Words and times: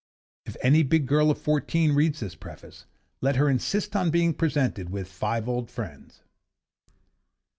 If 0.47 0.57
any 0.63 0.81
big 0.81 1.05
girl 1.05 1.29
of 1.29 1.37
fourteen 1.37 1.91
reads 1.93 2.21
this 2.21 2.33
preface, 2.33 2.87
let 3.21 3.35
her 3.35 3.47
insist 3.47 3.95
on 3.95 4.09
being 4.09 4.33
presented 4.33 4.89
with 4.89 5.07
'Five 5.07 5.47
Old 5.47 5.69
Friends. 5.69 6.21